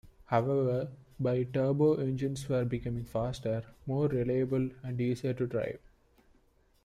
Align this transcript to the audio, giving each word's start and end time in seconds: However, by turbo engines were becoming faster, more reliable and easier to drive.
However, 0.25 0.87
by 1.19 1.43
turbo 1.43 1.93
engines 1.97 2.49
were 2.49 2.65
becoming 2.65 3.03
faster, 3.05 3.61
more 3.85 4.07
reliable 4.07 4.71
and 4.81 4.99
easier 4.99 5.35
to 5.35 5.45
drive. 5.45 5.77